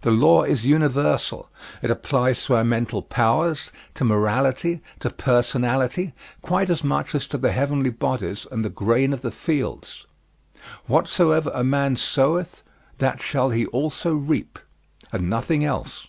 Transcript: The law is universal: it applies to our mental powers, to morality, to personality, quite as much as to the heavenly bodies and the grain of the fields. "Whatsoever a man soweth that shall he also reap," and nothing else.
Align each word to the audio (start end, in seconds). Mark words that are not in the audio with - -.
The 0.00 0.10
law 0.10 0.42
is 0.42 0.66
universal: 0.66 1.50
it 1.82 1.90
applies 1.92 2.44
to 2.46 2.56
our 2.56 2.64
mental 2.64 3.00
powers, 3.00 3.70
to 3.94 4.02
morality, 4.04 4.80
to 4.98 5.08
personality, 5.08 6.14
quite 6.42 6.68
as 6.68 6.82
much 6.82 7.14
as 7.14 7.28
to 7.28 7.38
the 7.38 7.52
heavenly 7.52 7.90
bodies 7.90 8.44
and 8.50 8.64
the 8.64 8.70
grain 8.70 9.12
of 9.12 9.20
the 9.20 9.30
fields. 9.30 10.04
"Whatsoever 10.86 11.52
a 11.54 11.62
man 11.62 11.94
soweth 11.94 12.64
that 12.98 13.22
shall 13.22 13.50
he 13.50 13.66
also 13.66 14.14
reap," 14.14 14.58
and 15.12 15.30
nothing 15.30 15.64
else. 15.64 16.08